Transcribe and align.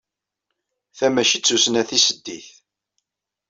Ta 0.97 1.07
mačči 1.09 1.37
d 1.39 1.43
tussna 1.45 1.81
tiseddit. 1.89 2.47